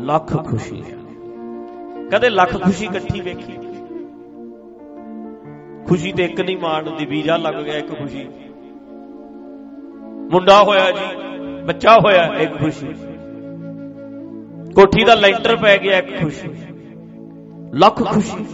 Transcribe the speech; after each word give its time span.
ਲੱਖ 0.00 0.48
ਖੁਸ਼ੀ। 0.50 0.82
ਕਦੇ 2.12 2.30
ਲੱਖ 2.30 2.62
ਖੁਸ਼ੀ 2.62 2.84
ਇਕੱਠੀ 2.84 3.20
ਵੇਖੀ। 3.20 3.52
ਖੁਸ਼ੀ 5.88 6.12
ਤੇ 6.12 6.24
ਇੱਕ 6.24 6.40
ਨਹੀਂ, 6.40 6.56
ਮਾਣ 6.56 6.88
ਹੁੰਦੀ 6.88 7.06
ਵੀਜ਼ਾ 7.06 7.36
ਲੱਗ 7.36 7.54
ਗਿਆ 7.54 7.78
ਇੱਕ 7.78 7.98
ਖੁਸ਼ੀ। 7.98 8.28
ਮੁੰਡਾ 10.32 10.62
ਹੋਇਆ 10.62 10.90
ਜੀ, 10.90 11.16
ਬੱਚਾ 11.62 11.94
ਹੋਇਆ 11.94 12.34
ਇੱਕ 12.38 12.58
ਖੁਸ਼ੀ। 12.58 12.86
ਕੋਠੀ 14.74 15.04
ਦਾ 15.04 15.14
ਲੈਂਟਰ 15.14 15.56
ਪੈ 15.56 15.78
ਗਿਆ 15.78 15.98
ਇੱਕ 15.98 16.22
ਖੁਸ਼ੀ। 16.22 16.48
ਲੱਖ 17.74 18.02
ਖੁਸ਼ੀ। 18.02 18.44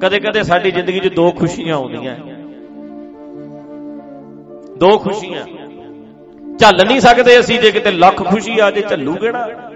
ਕਦੇ 0.00 0.20
ਕਦੇ 0.20 0.42
ਸਾਡੀ 0.42 0.70
ਜ਼ਿੰਦਗੀ 0.70 1.00
'ਚ 1.00 1.14
ਦੋ 1.14 1.30
ਖੁਸ਼ੀਆਂ 1.30 1.76
ਆਉਂਦੀਆਂ। 1.76 2.16
ਦੋ 4.78 4.98
ਖੁਸ਼ੀਆਂ। 4.98 5.46
ਝੱਲ 6.58 6.86
ਨਹੀਂ 6.86 7.00
ਸਕਦੇ 7.00 7.40
ਅਸੀਂ 7.40 7.60
ਜੇ 7.60 7.72
ਕਿਤੇ 7.72 7.90
ਲੱਖ 7.90 8.30
ਖੁਸ਼ੀ 8.30 8.58
ਆ 8.58 8.70
ਜੇ 8.70 8.80
ਝੱਲੂ 8.80 9.14
ਕਿਹੜਾ? 9.14 9.67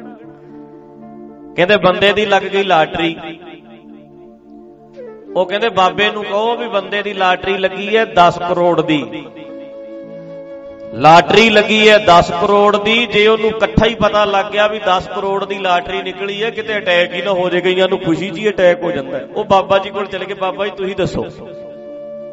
ਕਹਿੰਦੇ 1.56 1.76
ਬੰਦੇ 1.78 2.12
ਦੀ 2.12 2.24
ਲੱਗ 2.26 2.42
ਗਈ 2.52 2.62
ਲਾਟਰੀ। 2.64 3.14
ਉਹ 5.36 5.46
ਕਹਿੰਦੇ 5.46 5.68
ਬਾਬੇ 5.70 6.10
ਨੂੰ 6.10 6.24
ਕਹੋ 6.24 6.56
ਵੀ 6.56 6.68
ਬੰਦੇ 6.68 7.02
ਦੀ 7.02 7.12
ਲਾਟਰੀ 7.14 7.56
ਲੱਗੀ 7.58 7.96
ਹੈ 7.96 8.04
10 8.16 8.38
ਕਰੋੜ 8.38 8.80
ਦੀ। 8.80 9.02
ਲਾਟਰੀ 11.02 11.48
ਲੱਗੀ 11.50 11.88
ਹੈ 11.88 11.98
10 12.06 12.30
ਕਰੋੜ 12.32 12.76
ਦੀ, 12.76 13.06
ਜੇ 13.06 13.26
ਉਹਨੂੰ 13.26 13.50
ਇਕੱਠਾ 13.50 13.86
ਹੀ 13.86 13.94
ਪਤਾ 13.94 14.24
ਲੱਗ 14.24 14.50
ਗਿਆ 14.52 14.66
ਵੀ 14.68 14.80
10 14.86 15.06
ਕਰੋੜ 15.14 15.44
ਦੀ 15.44 15.58
ਲਾਟਰੀ 15.58 16.02
ਨਿਕਲੀ 16.02 16.42
ਹੈ, 16.42 16.50
ਕਿਤੇ 16.50 16.76
ਅਟੈਕ 16.78 17.14
ਹੀ 17.14 17.22
ਨਾ 17.22 17.32
ਹੋ 17.32 17.48
ਜੇ 17.50 17.60
ਗਈਆਂ 17.60 17.88
ਨੂੰ 17.88 17.98
ਖੁਸ਼ੀ 18.00 18.28
ਜੀ 18.30 18.48
ਅਟੈਕ 18.48 18.82
ਹੋ 18.82 18.90
ਜਾਂਦਾ 18.92 19.20
ਉਹ 19.34 19.44
ਬਾਬਾ 19.46 19.78
ਜੀ 19.78 19.90
ਕੋਲ 19.90 20.06
ਚਲੇ 20.06 20.26
ਕੇ 20.26 20.34
ਬਾਬਾ 20.34 20.66
ਜੀ, 20.66 20.70
ਤੁਸੀਂ 20.76 20.96
ਦੱਸੋ, 20.96 21.26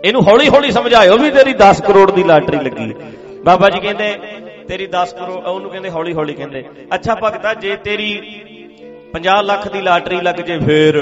ਇਹਨੂੰ 0.05 0.21
ਹੌਲੀ 0.27 0.49
ਹੌਲੀ 0.49 0.71
ਸਮਝਾਇਓ 0.71 1.17
ਵੀ 1.17 1.29
ਤੇਰੀ 1.31 1.53
10 1.61 1.81
ਕਰੋੜ 1.87 2.09
ਦੀ 2.11 2.23
ਲਾਟਰੀ 2.23 2.57
ਲੱਗੀ 2.63 2.93
ਬਾਬਾ 3.45 3.69
ਜੀ 3.69 3.79
ਕਹਿੰਦੇ, 3.79 4.13
ਤੇਰੀ 4.67 4.87
10 4.93 5.13
ਕਰੋੜ, 5.13 5.43
ਉਹਨੂੰ 5.45 5.71
ਕਹਿੰਦੇ 5.71 5.89
ਹੌਲੀ 5.89 6.13
ਹੌਲੀ 6.13 6.33
ਕਹਿੰਦੇ, 6.33 6.63
ਅੱਛਾ 6.95 7.15
ਭਗਤਾ, 7.15 7.53
ਜੇ 7.55 7.75
ਤੇਰੀ 7.83 8.11
50 9.13 9.41
ਲੱਖ 9.43 9.67
ਦੀ 9.67 9.81
ਲਾਟਰੀ 9.81 10.21
ਲੱਗ 10.21 10.35
ਜੇ 10.41 10.57
ਫੇਰ। 10.59 10.97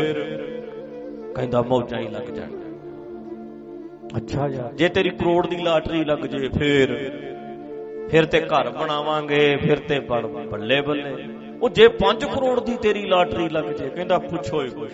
ਕਹਿੰਦਾ 1.35 1.61
ਮੌਜਾਂ 1.61 1.99
ਹੀ 1.99 2.07
ਲੱਗ 2.07 2.29
ਜਾਣ। 2.35 2.51
ਅੱਛਾ 4.17 4.47
ਯਾਰ 4.47 4.73
ਜੇ 4.73 4.89
ਤੇਰੀ 4.89 5.09
ਕਰੋੜ 5.09 5.45
ਦੀ 5.47 5.57
ਲਾਟਰੀ 5.57 6.03
ਲੱਗ 6.05 6.25
ਜੇ 6.25 6.49
ਫੇਰ 6.49 6.93
ਫਿਰ 8.11 8.25
ਤੇ 8.25 8.39
ਘਰ 8.41 8.69
ਬਣਾਵਾਂਗੇ 8.69 9.55
ਫਿਰ 9.55 9.79
ਤੇ 9.79 9.99
ਬੱਲੇ 9.99 10.81
ਬੱਲੇ। 10.81 11.13
ਉਹ 11.61 11.69
ਜੇ 11.69 11.87
5 11.99 12.25
ਕਰੋੜ 12.27 12.59
ਦੀ 12.59 12.75
ਤੇਰੀ 12.81 13.05
ਲਾਟਰੀ 13.05 13.49
ਲੱਗ 13.49 13.65
ਜੇ 13.73 13.89
ਕਹਿੰਦਾ 13.89 14.17
ਪੁੱਛੋ 14.17 14.61
ਹੀ 14.61 14.69
ਕੁਛ 14.69 14.91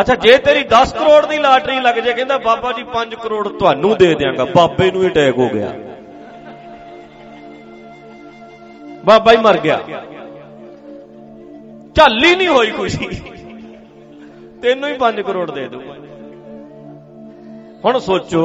ਅੱਛਾ 0.00 0.14
ਜੇ 0.14 0.36
ਤੇਰੀ 0.38 0.64
10 0.70 0.92
ਕਰੋੜ 0.92 1.24
ਦੀ 1.26 1.38
ਲਾਟਰੀ 1.38 1.80
ਲੱਗ 1.80 1.98
ਜੇ 1.98 2.12
ਕਹਿੰਦਾ 2.12 2.38
ਬਾਬਾ 2.38 2.72
ਜੀ 2.72 2.84
5 2.94 3.14
ਕਰੋੜ 3.22 3.46
ਤੁਹਾਨੂੰ 3.48 3.96
ਦੇ 3.96 4.14
ਦਿਆਂਗਾ 4.14 4.44
ਬਾਬੇ 4.54 4.90
ਨੂੰ 4.90 5.02
ਹੀ 5.02 5.08
ਅਟੈਕ 5.08 5.38
ਹੋ 5.38 5.48
ਗਿਆ। 5.48 5.72
ਬਾਬਾ 9.04 9.32
ਹੀ 9.32 9.36
ਮਰ 9.36 9.58
ਗਿਆ। 9.58 9.80
ਝੱਲ 11.96 12.24
ਹੀ 12.24 12.34
ਨਹੀਂ 12.34 12.48
ਹੋਈ 12.48 12.70
ਖੁਸ਼ੀ 12.70 13.08
ਤੈਨੂੰ 14.62 14.88
ਹੀ 14.88 14.94
5 15.00 15.22
ਕਰੋੜ 15.22 15.50
ਦੇ 15.50 15.66
ਦੂੰਗਾ 15.68 15.94
ਹੁਣ 17.84 17.98
ਸੋਚੋ, 17.98 18.42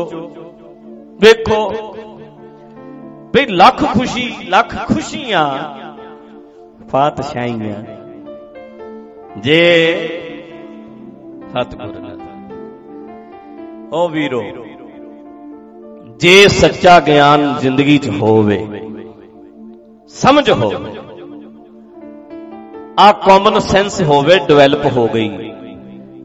ਵੇਖੋ 1.22 1.62
ਵੀ 3.34 3.46
ਲੱਖ 3.46 3.84
ਖੁਸ਼ੀ, 3.94 4.30
ਲੱਖ 4.50 4.76
ਖੁਸ਼ੀਆਂ, 4.88 5.44
ਫਾਤਸ਼ਾਹੀਆਂ, 6.90 7.84
ਜੇ 9.38 9.62
ਸਤਿਗੁਰ 11.52 12.08
ਓ 13.94 14.08
ਵੀਰੋ, 14.08 14.44
ਜੇ 16.20 16.48
ਸੱਚਾ 16.50 17.00
ਗਿਆਨ 17.00 17.54
ਜ਼ਿੰਦਗੀ 17.62 17.98
'ਚ 17.98 18.10
ਹੋਵੇ, 18.22 18.58
ਸਮਝ 20.14 20.50
ਹੋਵੇ 20.52 20.99
ਆ 23.00 23.12
ਕਾਮਨ 23.12 23.60
ਸੈਂਸ 23.60 24.02
ਹੋਵੇ 24.02 24.40
ਡਿਵੈਲਪ 24.48 24.86
ਹੋ 24.86 25.08
ਗਈ। 25.08 25.30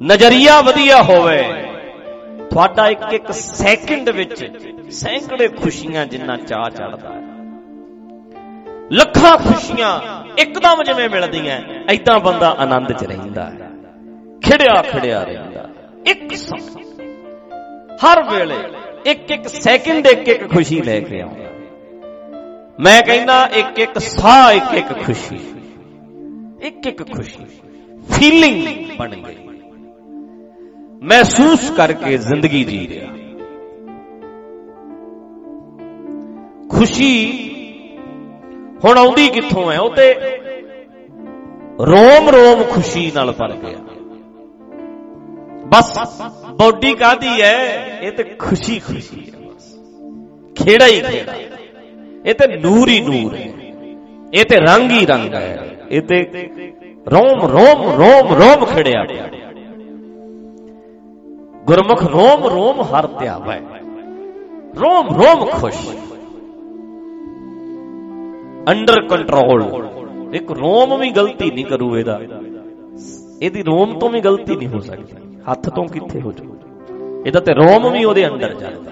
ਨਜ਼ਰੀਆ 0.03 0.61
ਵਧੀਆ 0.61 1.03
ਹੋਵੇ। 1.03 1.43
ਤੁਹਾਡਾ 2.51 2.89
ਇੱਕ 2.89 3.13
ਇੱਕ 3.13 3.33
ਸੈਕਿੰਡ 3.33 4.11
ਵਿੱਚ 4.11 4.53
ਸੈਂਕੜੇ 4.91 5.49
ਖੁਸ਼ੀਆਂ 5.49 6.07
ਜਿੰਨਾ 6.07 6.37
ਚਾਹ 6.37 6.71
ਚੜਦਾ 6.71 7.11
ਹੈ। 7.11 7.23
ਲੱਖਾਂ 8.93 9.37
ਖੁਸ਼ੀਆਂ 9.39 10.01
ਇੱਕਦਮ 10.39 10.83
ਜਿਵੇਂ 10.83 11.09
ਮਿਲਦੀਆਂ 11.09 11.61
ਐਦਾਂ 11.89 12.19
ਬੰਦਾ 12.19 12.51
ਆਨੰਦ 12.59 12.93
'ਚ 12.93 13.05
ਰਹਿੰਦਾ 13.05 13.45
ਹੈ। 13.45 13.71
ਖਿੜਿਆ 14.45 14.83
ਖਿੜਿਆ 14.83 15.25
ਰਹਿੰਦਾ 15.25 15.69
ਇੱਕ 16.07 16.35
ਹਰ 18.05 18.23
ਵੇਲੇ 18.23 18.57
ਇੱਕ 19.07 19.31
ਇੱਕ 19.31 19.49
ਸੈਕਿੰਡ 19.49 20.07
ਇੱਕ 20.07 20.29
ਇੱਕ 20.29 20.51
ਖੁਸ਼ੀ 20.53 20.83
ਲੈ 20.83 21.01
ਕੇ 21.01 21.21
ਆਉਂਦਾ 21.21 21.51
ਮੈਂ 22.81 23.03
ਕਹਿੰਦਾ, 23.03 23.49
ਇੱਕ 23.55 23.79
ਇੱਕ 23.79 23.99
ਸਾਹ, 23.99 24.53
ਇੱਕ 24.53 24.75
ਇੱਕ 24.75 25.07
ਖੁਸ਼ੀ। 25.07 25.54
ਇੱਕ 26.65 26.87
ਇੱਕ 26.87 27.13
ਖੁਸ਼ੀ 27.13 27.45
ਫੀਲਿੰਗ 28.13 28.67
ਬਣ 28.99 29.15
ਗਈ। 29.17 29.37
ਮਹਿਸੂਸ 31.03 31.71
ਕਰਕੇ 31.71 32.19
ਜ਼ਿੰਦਗੀ 32.19 32.65
ਜੀ 32.65 32.89
ਰਿਹਾ। 32.89 33.07
ਖੁਸ਼ੀ 36.69 37.41
ਹੁਣ 38.85 38.99
ਆਉਂਦੀ 38.99 39.29
ਕਿੱਥੋਂ 39.29 39.73
ਹੈ? 39.73 39.79
ਉਹ 39.79 39.91
ਤੇ 39.91 40.15
ਰੋਮ 41.81 42.29
ਰੋਮ 42.29 42.63
ਖੁਸ਼ੀ 42.71 43.13
ਨਾਲ 43.15 43.33
ਭਰ 43.33 43.53
ਗਿਆ। 43.53 43.79
ਬਸ 45.67 45.99
ਬੋਡੀ 46.51 46.95
ਕਾਦੀ 46.95 47.43
ਹੈ? 47.43 47.99
ਇਹ 48.03 48.13
ਤੇ 48.13 48.25
ਖੁਸ਼ੀ 48.25 48.79
ਖੁਸ਼ੀ 48.79 49.31
ਹੈ 49.31 49.39
ਬਸ। 49.39 49.75
ਖੇੜਾ 50.63 50.87
ਹੀ 50.87 51.01
ਖੇੜਾ। 51.01 51.33
ਇਹ 52.27 52.35
ਤੇ 52.35 52.57
ਨੂਰ 52.57 52.89
ਹੀ 52.89 53.01
ਨੂਰ 53.01 53.35
ਹੈ। 53.35 53.53
ਇਹ 54.35 54.45
ਤੇ 54.45 54.57
ਰੰਗ 54.57 54.91
ਹੀ 54.91 55.07
ਰੰਗ 55.07 55.35
ਹੈ। 55.35 55.74
ਇਹ 55.91 56.03
ਤੇ 56.03 56.47
ਰੋਮ 57.07 57.41
ਰੋਮ 57.43 57.83
ਰੋਮ 57.99 58.33
ਰੋਮ 58.35 58.65
ਖੜਿਆ 58.65 59.05
ਪਿਆ। 59.05 59.29
ਗੁਰਮੁਖ 61.65 62.05
ਰੋਮ 62.05 62.45
ਰੋਮ 62.45 62.81
ਹਰ 62.81 63.07
ਧਿਆਵੈ। 63.07 63.61
ਰੋਮ 64.81 65.09
ਰੋਮ 65.09 65.51
ਖੁਸ਼। 65.51 65.89
ਅੰਡਰ 68.69 69.01
ਕੰਟਰੋਲ 69.09 69.89
ਇੱਕ 70.35 70.51
ਰੋਮ 70.53 70.99
ਵੀ 71.01 71.11
ਗਲਤੀ 71.11 71.51
ਨਹੀਂ 71.51 71.65
ਕਰੂ 71.65 71.97
ਇਹਦਾ। 71.97 72.21
ਇਹਦੀ 73.43 73.63
ਰੋਮ 73.63 73.99
ਤੋਂ 73.99 74.11
ਵੀ 74.11 74.21
ਗਲਤੀ 74.21 74.57
ਨਹੀਂ 74.57 74.69
ਹੋ 74.69 74.81
ਸਕਦੀ। 74.81 75.37
ਹੱਥ 75.51 75.69
ਤੋਂ 75.69 75.87
ਕਿੱਥੇ 75.87 76.21
ਹੋ 76.21 76.33
ਜੂ 76.33 76.57
ਇਹਦਾ 77.27 77.41
ਤੇ 77.41 77.55
ਰੋਮ 77.55 77.93
ਵੀ 77.93 78.05
ਉਹਦੇ 78.05 78.29
ਅੰਦਰ 78.29 78.55
ਜਾਂਦਾ। 78.55 78.91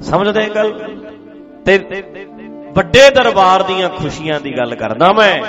ਸਮਝਦੇ 0.00 0.40
ਇਹ 0.40 0.54
ਗੱਲ? 0.54 0.78
ਤੇ 1.64 1.78
ਵੱਡੇ 2.76 3.10
ਦਰਬਾਰ 3.10 3.62
ਦੀਆਂ 3.62 3.88
ਖੁਸ਼ੀਆਂ 3.88 4.40
ਦੀ 4.40 4.56
ਗੱਲ 4.56 4.74
ਕਰਦਾ 4.74 5.12
ਮੈਂ। 5.12 5.42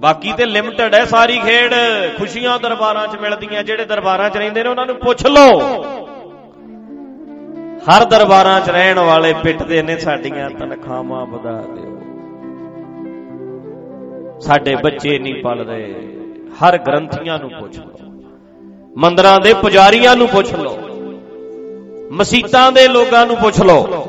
ਬਾਕੀ 0.00 0.32
ਤੇ 0.32 0.44
ਲਿਮਟਿਡ 0.44 0.94
ਹੈ 0.94 1.04
ਸਾਰੀ 1.04 1.38
ਖੇਡ। 1.38 1.74
ਖੁਸ਼ੀਆਂ 2.18 2.58
ਦਰਬਾਰਾਂ 2.58 3.06
'ਚ 3.08 3.16
ਮਿਲਦੀਆਂ, 3.16 3.62
ਜਿਹੜੇ 3.62 3.84
ਦਰਬਾਰਾਂ 3.84 4.30
'ਚ 4.30 4.36
ਰਹਿੰਦੇ 4.36 4.62
ਨੇ, 4.62 4.68
ਉਹਨਾਂ 4.68 4.86
ਨੂੰ 4.86 4.96
ਪੁੱਛ 4.96 5.26
ਲਓ। 5.26 5.60
ਹਰ 7.78 8.04
ਦਰਬਾਰਾਂ 8.04 8.60
'ਚ 8.60 8.70
ਰਹਿਣ 8.70 8.98
ਵਾਲੇ 8.98 9.32
ਪਿੱਟਦੇ 9.32 9.82
ਨੇ 9.82 9.96
ਸਾਡੀਆਂ 9.96 10.50
ਤਨਖਾਹਾਂ 10.50 11.26
ਵਧਾ 11.26 11.60
ਦਿਓ। 11.60 11.96
ਸਾਡੇ 14.40 14.76
ਬੱਚੇ 14.76 15.18
ਨਹੀਂ 15.18 15.42
ਪਲਦੇ। 15.42 16.08
ਹਰ 16.50 16.78
ਗ੍ਰੰਥੀਆਂ 16.78 17.38
ਨੂੰ 17.38 17.50
ਪੁੱਛ 17.50 17.78
ਲਓ। 17.78 18.12
ਮੰਦਰਾਂ 18.96 19.40
ਦੇ 19.40 19.54
ਪੁਜਾਰੀਆਂ 19.54 20.16
ਨੂੰ 20.16 20.28
ਪੁੱਛ 20.28 20.54
ਲਓ। 20.54 20.78
ਮਸੀਤਾਂ 22.12 22.72
ਦੇ 22.72 22.88
ਲੋਕਾਂ 22.88 23.26
ਨੂੰ 23.26 23.36
ਪੁੱਛ 23.36 23.60
ਲਓ। 23.60 24.06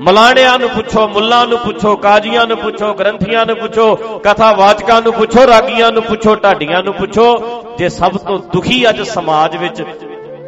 ਮਲਾਣਿਆਂ 0.00 0.58
ਨੂੰ 0.58 0.68
ਪੁੱਛੋ, 0.68 1.06
ਮੁੱਲਾਂ 1.08 1.46
ਨੂੰ 1.46 1.58
ਪੁੱਛੋ, 1.58 1.94
ਕਾਜ਼ੀਆਂ 1.96 2.46
ਨੂੰ 2.46 2.56
ਪੁੱਛੋ, 2.56 2.92
ਗ੍ਰੰਥੀਆਂ 2.94 3.44
ਨੂੰ 3.46 3.56
ਪੁੱਛੋ, 3.56 3.94
ਕਥਾਵਾਚਕਾਂ 4.24 5.00
ਨੂੰ 5.02 5.12
ਪੁੱਛੋ, 5.12 5.46
ਰਾਗੀਆਂ 5.46 5.90
ਨੂੰ 5.92 6.02
ਪੁੱਛੋ, 6.02 6.34
ਢਾਡੀਆਂ 6.34 6.82
ਨੂੰ 6.82 6.94
ਪੁੱਛੋ, 6.94 7.26
ਜੇ 7.78 7.88
ਸਭ 7.88 8.16
ਤੋਂ 8.18 8.38
ਦੁਖੀ 8.52 8.88
ਅੱਜ 8.88 9.00
ਸਮਾਜ 9.02 9.56
ਵਿੱਚ 9.56 9.82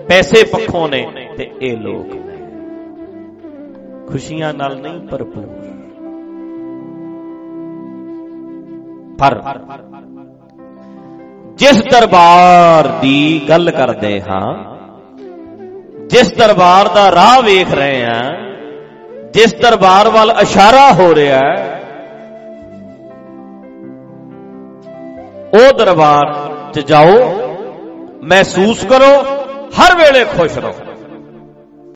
ਪੈਸੇ 0.09 0.43
ਪੱਖੋਂ 0.45 0.89
ਨੇ, 0.89 1.07
ਤੇ 1.37 1.51
ਇਹ 1.61 1.77
ਲੋਕ 1.77 2.15
ਨੇ। 2.15 2.37
ਖੁਸ਼ੀਆਂ 4.07 4.53
ਨਾਲ 4.55 4.77
ਨਹੀਂ 4.77 5.01
ਭਰਪੂਰ। 5.09 5.47
ਪਰ 9.19 9.41
ਜਿਸ 11.57 11.83
ਦਰਬਾਰ 11.84 12.89
ਦੀ 13.03 13.41
ਗੱਲ 13.48 13.71
ਕਰਦੇ 13.71 14.21
ਹਾਂ, 14.21 14.55
ਜਿਸ 16.07 16.33
ਦਰਬਾਰ 16.33 16.89
ਦਾ 16.89 17.10
ਰਾਹ 17.10 17.41
ਵੇਖ 17.43 17.75
ਰਹੇ 17.75 18.05
ਹਾਂ 18.05 18.52
ਜਿਸ 19.34 19.55
ਦਰਬਾਰ 19.55 20.09
ਵੱਲ 20.09 20.34
ਇਸ਼ਾਰਾ 20.43 20.91
ਹੋ 20.93 21.15
ਰਿਹਾ 21.15 21.39
ਹੈ, 21.39 21.81
ਉਹ 25.55 25.73
ਦਰਬਾਰ 25.79 26.33
'ਚ 26.73 26.81
ਜਾਓ, 26.89 27.17
ਮਹਿਸੂਸ 28.25 28.84
ਕਰੋ, 28.84 29.13
ਹਰ 29.77 29.97
ਵੇਲੇ 29.97 30.25
ਖੁਸ਼ 30.37 30.59
ਰਹੋ। 30.59 30.91